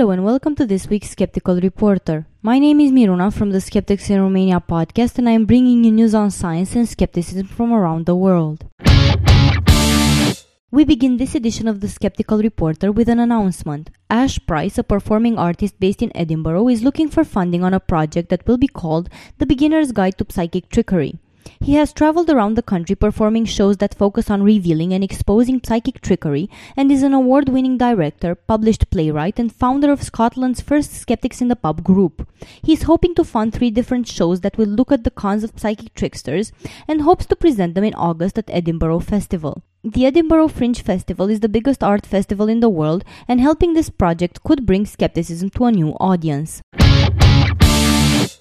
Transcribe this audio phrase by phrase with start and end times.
[0.00, 2.26] Hello and welcome to this week's Skeptical Reporter.
[2.40, 5.92] My name is Miruna from the Skeptics in Romania podcast and I am bringing you
[5.92, 8.64] news on science and skepticism from around the world.
[10.70, 13.90] We begin this edition of the Skeptical Reporter with an announcement.
[14.08, 18.30] Ash Pryce, a performing artist based in Edinburgh, is looking for funding on a project
[18.30, 21.18] that will be called The Beginner's Guide to Psychic Trickery.
[21.58, 26.00] He has traveled around the country performing shows that focus on revealing and exposing psychic
[26.00, 31.40] trickery and is an award winning director, published playwright, and founder of Scotland's first Skeptics
[31.40, 32.28] in the Pub group.
[32.62, 35.58] He is hoping to fund three different shows that will look at the cons of
[35.58, 36.52] psychic tricksters
[36.86, 39.62] and hopes to present them in August at Edinburgh Festival.
[39.82, 43.88] The Edinburgh Fringe Festival is the biggest art festival in the world, and helping this
[43.88, 46.60] project could bring skepticism to a new audience.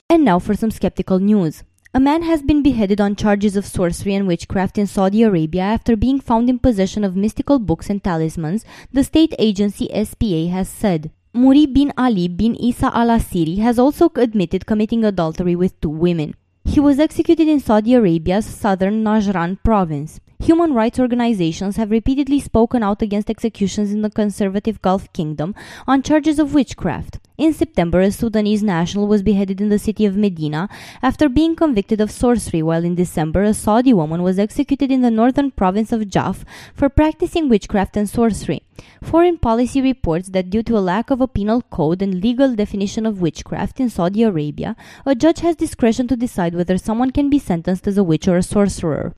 [0.09, 1.63] And now for some skeptical news.
[1.91, 5.95] A man has been beheaded on charges of sorcery and witchcraft in Saudi Arabia after
[5.95, 11.09] being found in possession of mystical books and talismans, the state agency SPA has said.
[11.33, 16.35] Muri bin Ali bin Isa al Asiri has also admitted committing adultery with two women.
[16.65, 20.19] He was executed in Saudi Arabia's southern Najran province.
[20.39, 25.55] Human rights organizations have repeatedly spoken out against executions in the conservative Gulf Kingdom
[25.87, 27.19] on charges of witchcraft.
[27.37, 30.69] In September, a Sudanese national was beheaded in the city of Medina
[31.01, 35.11] after being convicted of sorcery, while in December, a Saudi woman was executed in the
[35.11, 38.61] northern province of Jawf for practicing witchcraft and sorcery.
[39.03, 43.05] Foreign policy reports that due to a lack of a penal code and legal definition
[43.05, 47.39] of witchcraft in Saudi Arabia, a judge has discretion to decide whether someone can be
[47.39, 49.13] sentenced as a witch or a sorcerer.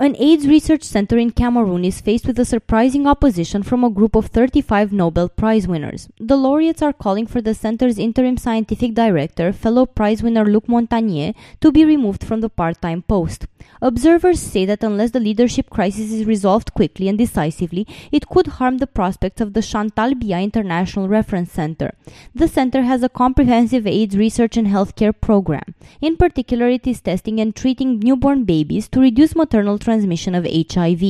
[0.00, 4.14] An AIDS research center in Cameroon is faced with a surprising opposition from a group
[4.14, 6.08] of 35 Nobel Prize winners.
[6.20, 11.34] The laureates are calling for the center's interim scientific director, fellow prize winner Luc Montagnier,
[11.60, 13.46] to be removed from the part time post.
[13.82, 18.78] Observers say that unless the leadership crisis is resolved quickly and decisively, it could harm
[18.78, 21.92] the prospects of the Chantal Biya International Reference Center.
[22.34, 25.74] The center has a comprehensive AIDS research and healthcare program.
[26.00, 31.02] In particular, it is testing and treating newborn babies to reduce maternal transmission of HIV.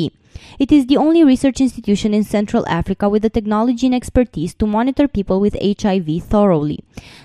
[0.58, 4.66] It is the only research institution in Central Africa with the technology and expertise to
[4.66, 6.78] monitor people with HIV thoroughly.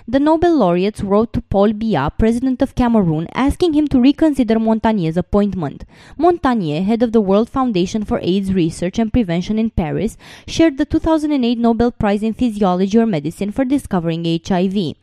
[0.08, 5.16] The Nobel laureates wrote to Paul Biya, president of Cameroon, asking him to reconsider Montagnier's
[5.16, 5.84] appointment.
[6.18, 10.16] Montagnier, head of the World Foundation for AIDS Research and Prevention in Paris,
[10.48, 14.96] shared the 2008 Nobel Prize in Physiology or Medicine for discovering HIV.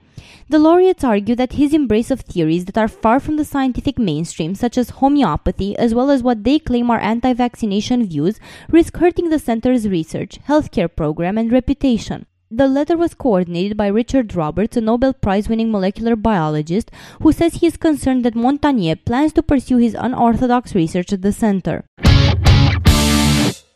[0.49, 4.53] The laureates argue that his embrace of theories that are far from the scientific mainstream,
[4.55, 8.39] such as homeopathy, as well as what they claim are anti vaccination views,
[8.69, 12.25] risk hurting the center's research, healthcare program, and reputation.
[12.53, 16.91] The letter was coordinated by Richard Roberts, a Nobel Prize winning molecular biologist,
[17.21, 21.31] who says he is concerned that Montagnier plans to pursue his unorthodox research at the
[21.31, 21.85] center.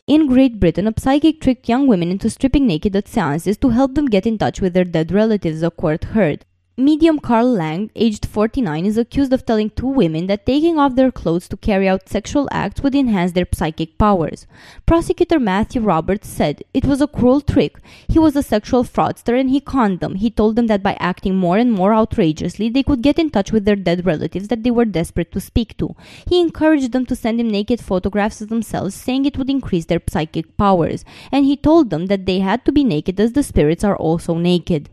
[0.08, 3.96] In Great Britain, a psychic tricked young women into stripping naked at seances to help
[3.96, 6.46] them get in touch with their dead relatives, a court heard.
[6.78, 11.09] Medium Carl Lang, aged 49, is accused of telling two women that taking off their
[11.09, 14.46] clothes to carry out sexual acts would enhance their psychic powers.
[14.85, 17.78] Prosecutor Matthew Roberts said it was a cruel trick.
[18.09, 20.16] He was a sexual fraudster and he conned them.
[20.16, 23.53] He told them that by acting more and more outrageously, they could get in touch
[23.53, 25.96] with their dead relatives that they were desperate to speak to.
[26.28, 30.02] He encouraged them to send him naked photographs of themselves, saying it would increase their
[30.09, 31.06] psychic powers.
[31.31, 34.35] And he told them that they had to be naked as the spirits are also
[34.35, 34.90] naked.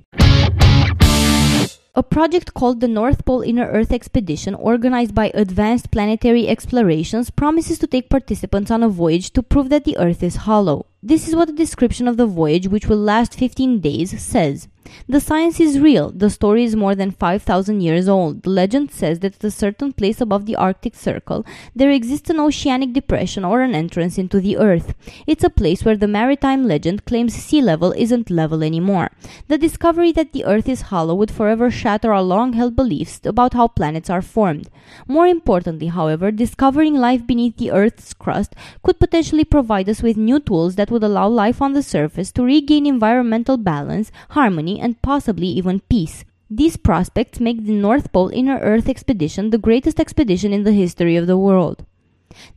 [1.95, 7.79] A project called the North Pole Inner Earth Expedition, organized by Advanced Planetary Explorations, promises
[7.81, 10.87] to take participants on a voyage to prove that the Earth is hollow.
[11.05, 14.69] This is what the description of the voyage, which will last 15 days, says.
[15.09, 16.11] The science is real.
[16.11, 18.43] The story is more than 5,000 years old.
[18.43, 21.45] The legend says that at a certain place above the Arctic Circle,
[21.75, 24.95] there exists an oceanic depression or an entrance into the Earth.
[25.27, 29.11] It's a place where the maritime legend claims sea level isn't level anymore.
[29.49, 33.55] The discovery that the Earth is hollow would forever shatter our long held beliefs about
[33.55, 34.69] how planets are formed.
[35.09, 40.39] More importantly, however, discovering life beneath the Earth's crust could potentially provide us with new
[40.39, 45.49] tools that would allow life on the surface to regain environmental balance, harmony, and possibly
[45.49, 46.25] even peace.
[46.49, 51.17] These prospects make the North Pole Inner Earth expedition the greatest expedition in the history
[51.17, 51.87] of the world.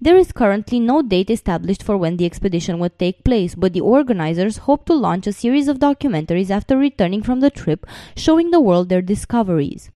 [0.01, 3.81] There is currently no date established for when the expedition would take place, but the
[3.81, 7.85] organizers hope to launch a series of documentaries after returning from the trip
[8.15, 9.91] showing the world their discoveries.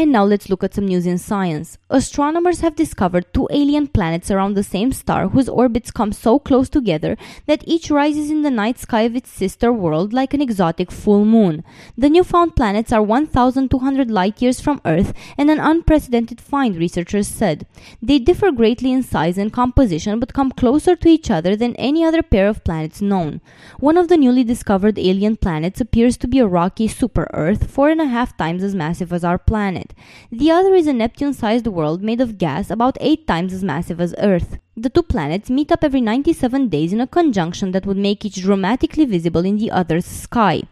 [0.00, 1.76] And now let's look at some news in science.
[1.90, 6.70] Astronomers have discovered two alien planets around the same star whose orbits come so close
[6.70, 10.90] together that each rises in the night sky of its sister world like an exotic
[10.90, 11.62] full moon.
[11.98, 17.66] The newfound planets are 1,200 light years from Earth and an unprecedented find, researchers said.
[18.00, 22.02] They differ greatly in size and composition but come closer to each other than any
[22.06, 23.42] other pair of planets known.
[23.78, 27.90] One of the newly discovered alien planets appears to be a rocky super Earth, four
[27.90, 29.89] and a half times as massive as our planet.
[30.30, 34.00] The other is a Neptune sized world made of gas about 8 times as massive
[34.00, 34.58] as Earth.
[34.76, 38.40] The two planets meet up every 97 days in a conjunction that would make each
[38.40, 40.62] dramatically visible in the other's sky.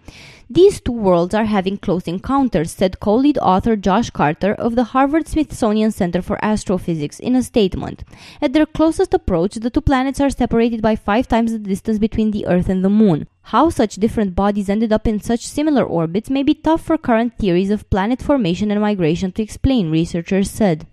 [0.50, 4.84] These two worlds are having close encounters, said co lead author Josh Carter of the
[4.84, 8.02] Harvard Smithsonian Center for Astrophysics in a statement.
[8.40, 12.30] At their closest approach, the two planets are separated by five times the distance between
[12.30, 13.28] the Earth and the Moon.
[13.42, 17.36] How such different bodies ended up in such similar orbits may be tough for current
[17.36, 20.86] theories of planet formation and migration to explain, researchers said.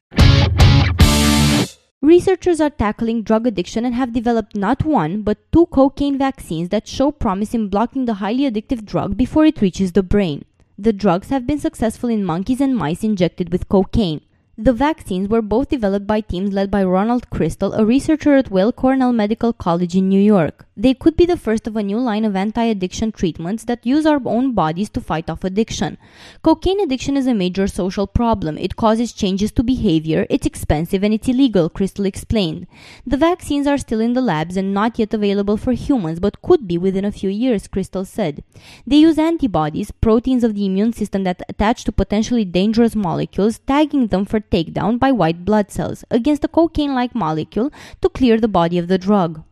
[2.05, 6.87] Researchers are tackling drug addiction and have developed not one, but two cocaine vaccines that
[6.87, 10.45] show promise in blocking the highly addictive drug before it reaches the brain.
[10.77, 14.21] The drugs have been successful in monkeys and mice injected with cocaine.
[14.57, 18.71] The vaccines were both developed by teams led by Ronald Crystal, a researcher at Weill
[18.71, 20.65] Cornell Medical College in New York.
[20.77, 24.05] They could be the first of a new line of anti addiction treatments that use
[24.05, 25.97] our own bodies to fight off addiction.
[26.41, 28.57] Cocaine addiction is a major social problem.
[28.57, 32.67] It causes changes to behavior, it's expensive, and it's illegal, Crystal explained.
[33.05, 36.67] The vaccines are still in the labs and not yet available for humans, but could
[36.67, 38.43] be within a few years, Crystal said.
[38.87, 44.07] They use antibodies, proteins of the immune system that attach to potentially dangerous molecules, tagging
[44.07, 47.71] them for takedown by white blood cells against a cocaine like molecule
[48.01, 49.43] to clear the body of the drug.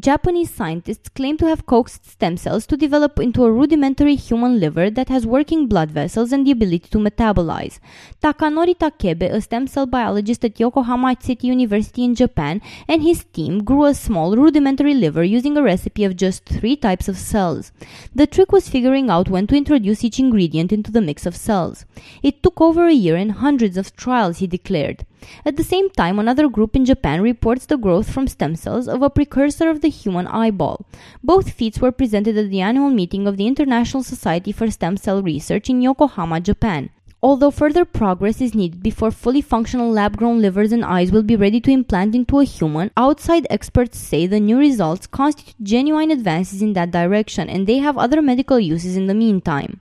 [0.00, 4.90] Japanese scientists claim to have coaxed stem cells to develop into a rudimentary human liver
[4.90, 7.78] that has working blood vessels and the ability to metabolize.
[8.20, 13.62] Takanori Takebe, a stem cell biologist at Yokohama City University in Japan, and his team
[13.62, 17.70] grew a small rudimentary liver using a recipe of just three types of cells.
[18.12, 21.84] The trick was figuring out when to introduce each ingredient into the mix of cells.
[22.20, 25.06] It took over a year and hundreds of trials, he declared.
[25.44, 29.02] At the same time, another group in Japan reports the growth from stem cells of
[29.02, 30.86] a precursor of the human eyeball.
[31.22, 35.22] Both feats were presented at the annual meeting of the International Society for Stem Cell
[35.22, 36.90] Research in Yokohama, Japan.
[37.22, 41.36] Although further progress is needed before fully functional lab grown livers and eyes will be
[41.36, 46.60] ready to implant into a human, outside experts say the new results constitute genuine advances
[46.60, 49.80] in that direction and they have other medical uses in the meantime.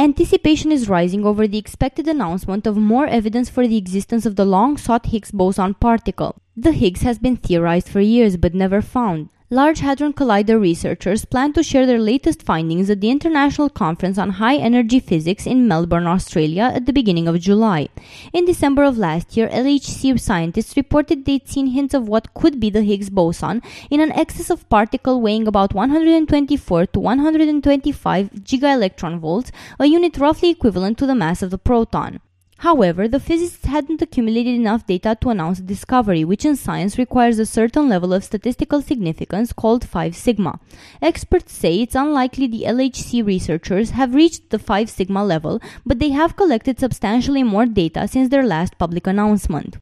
[0.00, 4.46] Anticipation is rising over the expected announcement of more evidence for the existence of the
[4.46, 6.36] long sought Higgs boson particle.
[6.56, 9.28] The Higgs has been theorized for years but never found.
[9.52, 14.30] Large Hadron Collider researchers plan to share their latest findings at the International Conference on
[14.30, 17.88] High Energy Physics in Melbourne, Australia at the beginning of July.
[18.32, 22.70] In December of last year, LHC scientists reported they'd seen hints of what could be
[22.70, 23.60] the Higgs boson
[23.90, 29.50] in an excess of particle weighing about 124 to 125 gigaelectron volts,
[29.80, 32.20] a unit roughly equivalent to the mass of the proton.
[32.60, 37.38] However, the physicists hadn't accumulated enough data to announce a discovery, which in science requires
[37.38, 40.60] a certain level of statistical significance called 5 sigma.
[41.00, 46.10] Experts say it's unlikely the LHC researchers have reached the 5 sigma level, but they
[46.10, 49.78] have collected substantially more data since their last public announcement.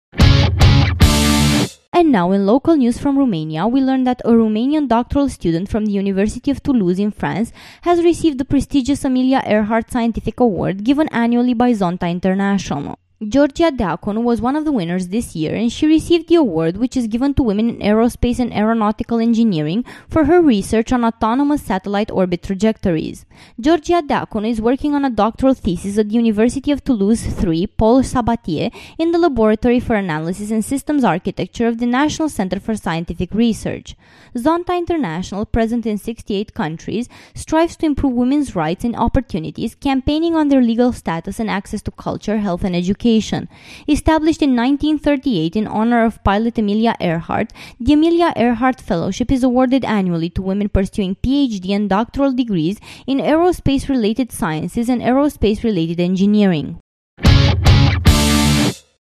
[1.90, 5.86] And now, in local news from Romania, we learn that a Romanian doctoral student from
[5.86, 7.50] the University of Toulouse in France
[7.82, 12.98] has received the prestigious Amelia Earhart Scientific Award given annually by Zonta International.
[13.26, 16.96] Georgia Deaconu was one of the winners this year and she received the award which
[16.96, 22.12] is given to women in aerospace and aeronautical engineering for her research on autonomous satellite
[22.12, 23.26] orbit trajectories.
[23.58, 28.02] Georgia Deaconu is working on a doctoral thesis at the University of Toulouse 3 Paul
[28.02, 33.34] Sabatier in the Laboratory for Analysis and Systems Architecture of the National Center for Scientific
[33.34, 33.96] Research.
[34.36, 40.46] Zonta International, present in 68 countries, strives to improve women's rights and opportunities, campaigning on
[40.46, 43.48] their legal status and access to culture, health and education Education.
[43.88, 49.84] Established in 1938 in honor of pilot Amelia Earhart, the Amelia Earhart Fellowship is awarded
[49.84, 56.00] annually to women pursuing PhD and doctoral degrees in aerospace related sciences and aerospace related
[56.00, 56.80] engineering.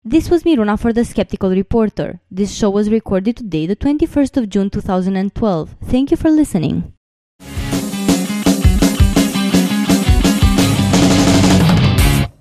[0.05, 2.21] This was Miruna for the Skeptical Reporter.
[2.31, 5.75] This show was recorded today, the 21st of June 2012.
[5.83, 6.95] Thank you for listening.